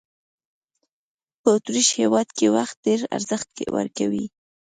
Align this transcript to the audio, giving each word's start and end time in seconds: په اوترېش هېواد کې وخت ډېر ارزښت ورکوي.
په 1.41 1.47
اوترېش 1.53 1.89
هېواد 1.99 2.27
کې 2.37 2.47
وخت 2.57 2.75
ډېر 2.85 2.99
ارزښت 3.15 3.49
ورکوي. 3.75 4.25